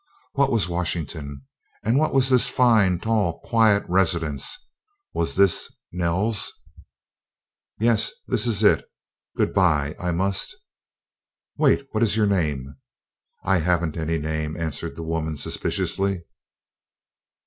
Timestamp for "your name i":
12.17-13.57